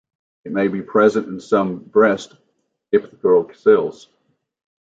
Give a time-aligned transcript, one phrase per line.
[0.45, 2.35] It may be present in some breast
[2.91, 4.09] epithelial cells.